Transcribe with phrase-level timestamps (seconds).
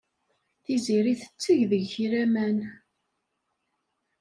[0.63, 2.57] Tiziri tetteg deg-k laman.